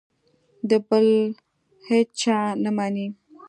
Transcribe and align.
د 0.69 0.71
بل 0.87 1.07
هېچا 1.87 2.39
نه 2.63 2.71
مني. 2.77 3.07